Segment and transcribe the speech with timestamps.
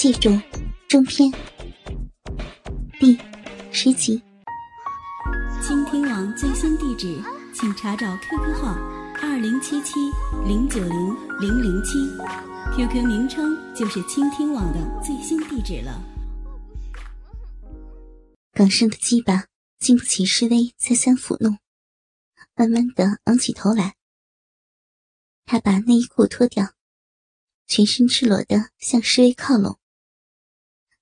[0.00, 0.40] 借种
[0.88, 1.30] 中篇
[2.98, 3.18] 第
[3.70, 4.22] 十集。
[5.62, 7.22] 倾听网最新地址，
[7.54, 8.72] 请查找 QQ 号
[9.20, 10.00] 二零七七
[10.46, 11.98] 零九零零零七
[12.74, 16.02] ，QQ 名称就是倾听网的最新地址了。
[18.52, 19.48] 港生的鸡巴
[19.78, 21.58] 经不起施威再三抚弄，
[22.54, 23.96] 慢慢的昂起头来。
[25.44, 26.72] 他把内衣裤脱掉，
[27.66, 29.78] 全身赤裸的向施威靠拢，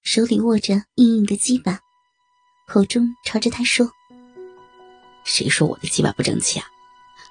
[0.02, 1.78] 手里握着硬硬的鸡巴，
[2.66, 3.90] 口中朝着他说
[5.24, 6.66] ：“谁说我的鸡巴不争气啊？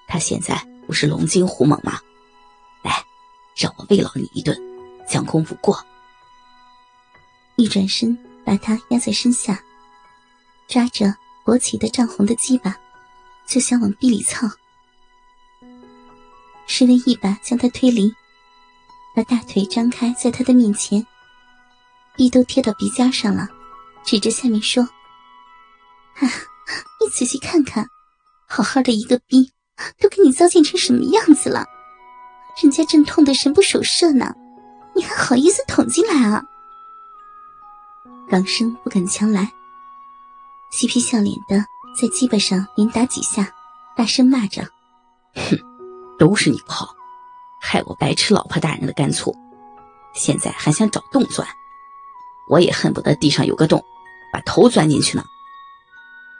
[0.08, 1.99] 他现在不是龙精虎猛吗？
[2.84, 3.03] 来，
[3.55, 4.55] 让我慰劳你一顿，
[5.08, 5.84] 将功补过。”
[7.58, 9.59] 一转身，把他压在身下，
[10.67, 11.13] 抓着
[11.44, 12.77] 勃起的涨红的鸡巴，
[13.47, 14.49] 就想往壁里蹭。
[16.67, 18.13] 侍卫一把将他推离，
[19.16, 21.03] 把大腿张开在他的面前，
[22.17, 23.48] 逼都贴到鼻尖上了，
[24.03, 24.83] 指着下面说
[26.17, 26.28] ：“啊，
[27.00, 27.88] 你仔细看看，
[28.47, 29.53] 好好的一个逼，
[30.00, 31.66] 都给你糟践成什么样子了？
[32.61, 34.33] 人家正痛得神不守舍呢，
[34.95, 36.44] 你还好意思捅进来啊？”
[38.27, 39.53] 港生不敢强来，
[40.72, 41.64] 嬉皮笑脸的
[42.02, 43.47] 在鸡巴上连打几下，
[43.95, 44.64] 大声骂着
[45.36, 45.58] ：“哼！”
[46.20, 46.95] 都是你不好，
[47.61, 49.31] 害我白吃老婆大人的干醋，
[50.16, 51.47] 现在还想找洞钻，
[52.50, 53.84] 我也恨不得地上有个洞，
[54.31, 55.23] 把头钻进去呢。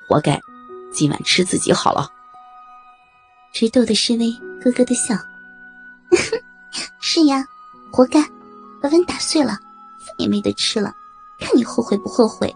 [0.08, 0.40] 活该，
[0.94, 2.10] 今晚吃自己好了。
[3.54, 5.16] 直逗得施威咯咯的笑，
[7.02, 7.44] 是呀，
[7.92, 8.22] 活该，
[8.82, 10.94] 把碗打碎了，饭也没得吃了，
[11.40, 12.56] 看你后悔不后悔。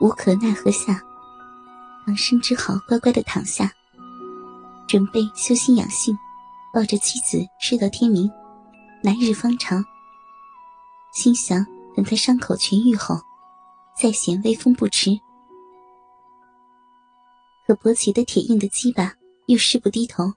[0.00, 1.02] 无可奈何下，
[2.06, 3.70] 唐生只好乖乖的躺下。
[4.86, 6.16] 准备修心养性，
[6.72, 8.30] 抱着妻子睡到天明，
[9.02, 9.84] 来日方长。
[11.18, 11.66] 心想
[11.96, 13.16] 等他伤口痊愈后，
[14.00, 15.10] 再显威风不迟。
[17.66, 19.16] 可勃起的铁硬的鸡巴
[19.48, 20.32] 又誓不低头，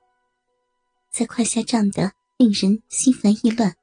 [1.12, 3.76] 在胯下胀得令人心烦意乱，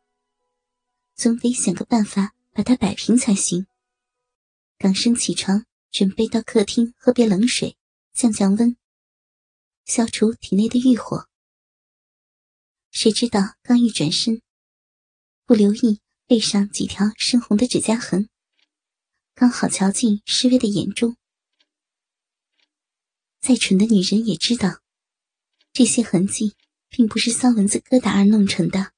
[1.15, 3.69] 总得想个办法把它摆平才行。
[4.77, 7.77] 港生起床，准备到客厅喝杯冷水，
[8.13, 8.77] 降降温。
[9.85, 11.29] 消除体内的欲火，
[12.91, 14.43] 谁知道刚一转身，
[15.47, 18.29] 不留意背上几条深红的指甲痕，
[19.35, 21.17] 刚好瞧进施威的眼中。
[23.41, 24.83] 再蠢的女人也知道，
[25.73, 26.55] 这些痕迹
[26.91, 28.93] 并不是骚蚊子疙瘩而弄成的。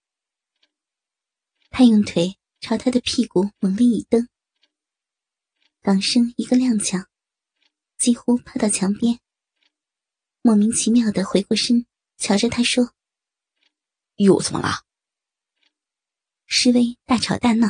[1.71, 4.29] 他用腿朝他的屁股猛力一蹬，
[5.81, 7.07] 港生一个踉跄，
[7.97, 9.21] 几乎趴到墙边。
[10.43, 11.87] 莫名其妙的回过身，
[12.17, 12.93] 瞧着他说
[14.17, 14.85] ：“又怎么了？”
[16.53, 17.69] 施威大吵大闹，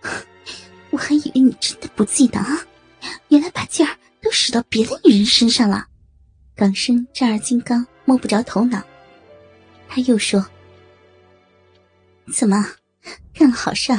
[0.88, 2.58] 我还以为你真的不记得啊，
[3.28, 5.86] 原来把劲儿都使到别的女人身上了。
[6.56, 8.82] 港生丈二金刚摸不着头脑，
[9.90, 10.44] 他又说
[12.32, 12.66] ：“怎么
[13.34, 13.92] 干了好事，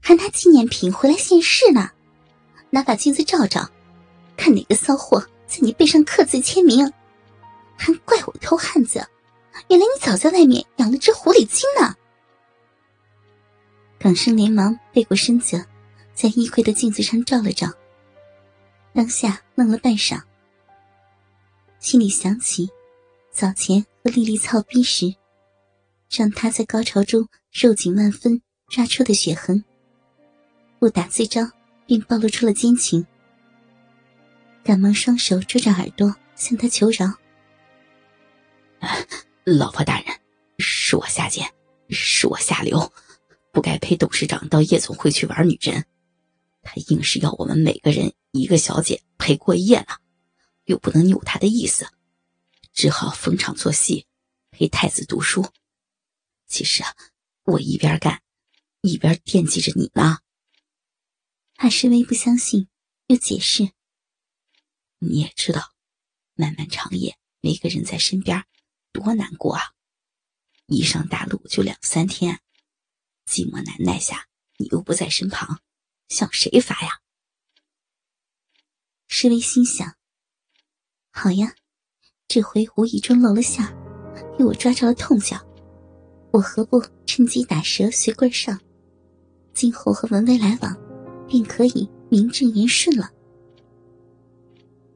[0.00, 1.90] 还拿纪念品回来现世呢？
[2.70, 3.70] 拿把镜子照照，
[4.38, 6.90] 看哪个骚货。”在你背上刻字签名，
[7.76, 9.06] 还怪我偷汉子？
[9.68, 11.94] 原来你早在外面养了只狐狸精呢！
[14.02, 15.64] 港生连忙背过身子，
[16.12, 17.68] 在衣柜的镜子上照了照，
[18.92, 20.20] 当下愣了半晌，
[21.78, 22.68] 心里想起
[23.30, 25.14] 早前和丽丽操逼时，
[26.10, 29.64] 让他在高潮中肉紧万分抓出的血痕，
[30.80, 31.48] 不打自招，
[31.86, 33.06] 便暴露出了奸情。
[34.64, 37.06] 赶忙双手遮着耳朵，向他求饶
[39.46, 40.06] ：“老婆大人，
[40.58, 41.48] 是我下贱，
[41.88, 42.92] 是我下流，
[43.52, 45.86] 不该陪董事长到夜总会去玩女人。
[46.62, 49.98] 他硬是要我们每个人一个小姐陪过夜呢，
[50.64, 51.86] 又不能扭他的意思，
[52.72, 54.06] 只好逢场作戏，
[54.50, 55.46] 陪太子读书。
[56.46, 56.94] 其实啊，
[57.44, 58.22] 我一边干，
[58.80, 60.18] 一边惦记着你呢。”
[61.54, 62.68] 怕施威不相信，
[63.06, 63.70] 又解释。
[64.98, 65.74] 你也知道，
[66.34, 68.44] 漫漫长夜没个人在身边，
[68.92, 69.72] 多难过啊！
[70.66, 72.40] 一上大路就两三天，
[73.32, 74.26] 寂寞难耐下，
[74.58, 75.60] 你又不在身旁，
[76.10, 77.00] 向谁发呀？
[79.08, 79.94] 施威心想：
[81.10, 81.54] 好呀，
[82.28, 83.64] 这回无意中露了馅
[84.36, 85.40] 被，我抓着了痛脚，
[86.30, 88.60] 我何不趁机打蛇随棍上？
[89.54, 90.76] 今后和文威来往，
[91.26, 93.10] 便可以名正言顺了。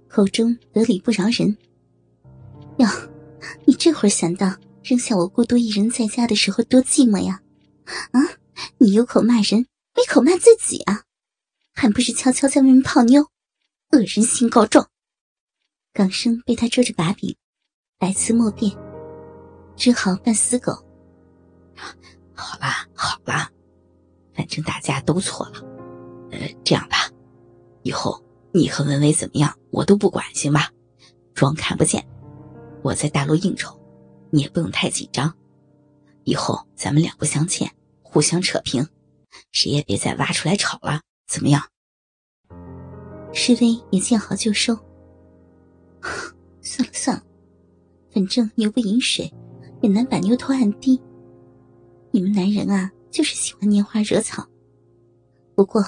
[0.09, 1.57] 口中得理不饶人。
[2.77, 2.87] 哟，
[3.65, 7.41] 你这会儿想到扔下我孤独一人在家的时候多寂寞呀？
[7.87, 8.21] 啊，
[8.79, 11.05] 你有口骂人，没口骂自己啊！
[11.73, 13.23] 还不是悄悄在外面泡妞，
[13.91, 14.89] 恶人先告状。
[15.93, 17.37] 港生被他捉着把柄，
[17.99, 18.77] 百思莫辩，
[19.77, 20.73] 只好扮死狗。
[22.35, 23.51] 好啦好啦，
[24.35, 25.61] 反正大家都错了。
[26.33, 27.11] 呃，这样吧，
[27.83, 28.23] 以后
[28.53, 30.71] 你和文伟怎么样，我都不管，行吧？
[31.35, 32.07] 装看不见。
[32.83, 33.79] 我在大陆应酬，
[34.31, 35.35] 你也不用太紧张。
[36.25, 37.71] 以后咱们两不相欠，
[38.17, 38.89] 互相扯平，
[39.53, 41.63] 谁也别再挖出来吵了，怎么样？
[43.35, 44.75] 施威也见好就收。
[46.63, 47.23] 算了算了，
[48.11, 49.31] 反正牛不饮水，
[49.83, 50.99] 也难把牛头按低。
[52.11, 54.49] 你们男人啊，就是喜欢拈花惹草。
[55.55, 55.85] 不过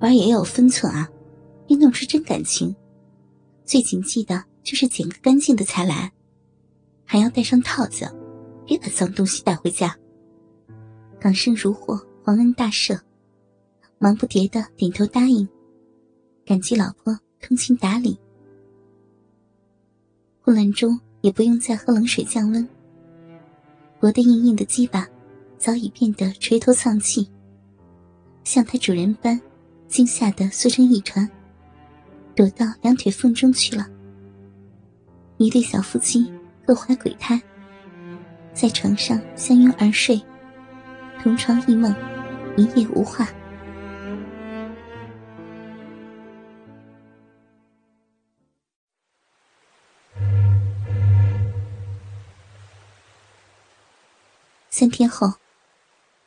[0.00, 1.08] 玩也要有分寸啊，
[1.66, 2.76] 别弄出真感情。
[3.64, 6.12] 最谨记的就是捡个干净的才来，
[7.06, 8.14] 还要带上套子，
[8.66, 9.96] 别把脏东西带回家。
[11.22, 12.98] 港生如获皇恩大赦，
[14.00, 15.48] 忙不迭的点头答应，
[16.44, 18.18] 感激老婆通情达理。
[20.40, 22.68] 混乱中也不用再喝冷水降温，
[24.00, 25.06] 薄得硬硬的鸡巴
[25.58, 27.30] 早已变得垂头丧气，
[28.42, 29.40] 像它主人般
[29.86, 31.30] 惊吓的缩成一团，
[32.34, 33.86] 躲到两腿缝中去了。
[35.36, 36.28] 一对小夫妻
[36.66, 37.40] 各怀鬼胎，
[38.52, 40.20] 在床上相拥而睡，
[41.22, 41.94] 同床异梦，
[42.56, 43.28] 一夜无话。
[54.68, 55.34] 三天后，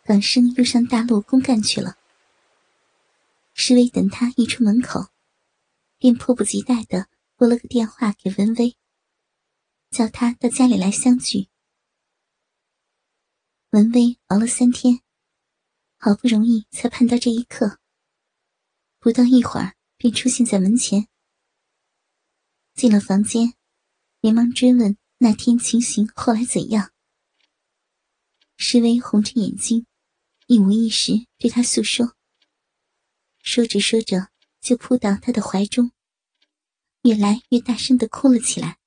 [0.06, 1.98] 港生又上大陆公干去了。
[3.54, 5.08] 施威等他一出门口，
[5.98, 8.78] 便迫不及待的拨了个电话给文威，
[9.92, 11.50] 叫他到家里来相聚。
[13.76, 15.02] 文威熬了三天，
[15.98, 17.82] 好不容易才盼到这一刻。
[19.00, 21.10] 不到一会儿，便出现在门前。
[22.74, 23.54] 进了房间，
[24.22, 26.94] 连忙追问那天情形后来怎样。
[28.56, 29.86] 施威红着眼睛，
[30.48, 32.16] 一五一十对他诉说。
[33.40, 34.30] 说着说着，
[34.62, 35.92] 就扑到他的怀中，
[37.02, 38.80] 越来越大声的哭了起来。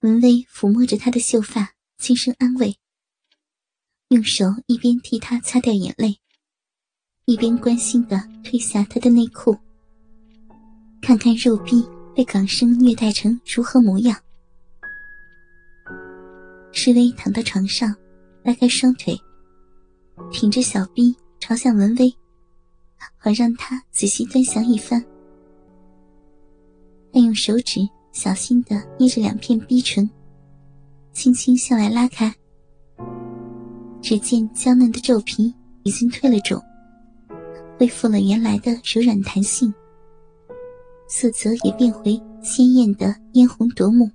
[0.00, 1.73] 文威抚摸着他的秀发，
[2.04, 2.76] 轻声安慰，
[4.08, 6.14] 用手一边替他擦掉眼泪，
[7.24, 9.56] 一边关心的褪下他的内裤，
[11.00, 11.82] 看看肉壁
[12.14, 14.14] 被港生虐待成如何模样。
[16.72, 17.96] 施威躺到床上，
[18.42, 19.18] 拉开双腿，
[20.30, 22.14] 挺着小臂朝向文威，
[23.16, 25.02] 好让他仔细端详一番。
[27.14, 27.80] 他用手指
[28.12, 30.06] 小心的捏着两片逼唇，
[31.14, 32.34] 轻轻向外拉开。
[34.02, 36.60] 只见娇嫩的皱皮已经褪了肿，
[37.78, 39.72] 恢复了原来的柔软弹性，
[41.08, 44.10] 色泽也变回鲜艳的嫣红夺目。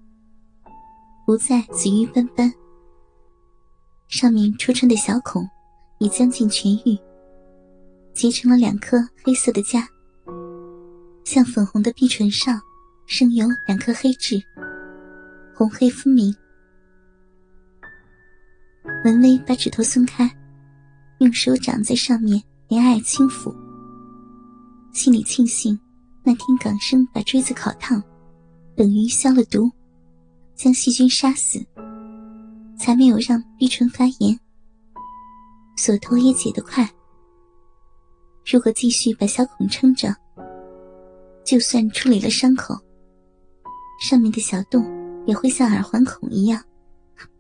[1.26, 2.54] 不再紫玉斑斑，
[4.08, 5.48] 上面戳穿的小孔
[6.00, 6.98] 已将近痊愈，
[8.14, 9.84] 结成了两颗黑色的痂。
[11.24, 12.60] 像粉红的碧唇上，
[13.08, 14.40] 生有两颗黑痣，
[15.56, 16.36] 红黑分明。
[19.06, 20.30] 文威把指头松开，
[21.20, 23.56] 用手掌在上面怜爱轻抚，
[24.92, 25.80] 心里庆幸
[26.24, 28.04] 那天港生把锥子烤烫，
[28.76, 29.70] 等于消了毒。
[30.56, 31.66] 将细菌杀死，
[32.78, 34.38] 才没有让逼唇发炎，
[35.78, 36.86] 锁头也解得快。
[38.46, 40.14] 如果继续把小孔撑着，
[41.46, 42.76] 就算处理了伤口，
[44.02, 44.84] 上面的小洞
[45.26, 46.62] 也会像耳环孔一样，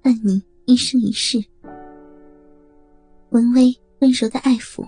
[0.01, 1.43] 伴你一生一世。
[3.31, 4.87] 文威温柔的爱抚，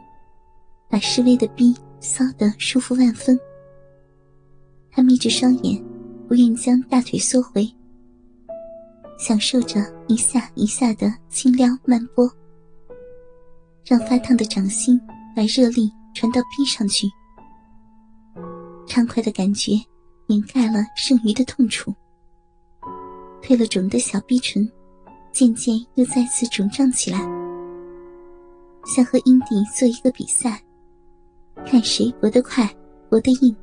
[0.90, 3.40] 把施威的逼搔得舒服万分。
[4.90, 5.84] 他眯着双眼，
[6.28, 7.70] 不愿将大腿缩回。
[9.18, 12.28] 享受着一下一下的轻撩慢拨，
[13.86, 15.00] 让发烫的掌心
[15.36, 17.08] 把热力传到逼上去。
[18.88, 19.74] 畅快的感觉
[20.28, 21.94] 掩盖了剩余的痛楚。
[23.42, 24.68] 褪了肿的小逼唇，
[25.32, 27.20] 渐渐又再次肿胀起来，
[28.86, 30.62] 想和英迪做一个比赛，
[31.66, 32.70] 看谁搏得快，
[33.10, 33.56] 搏得硬。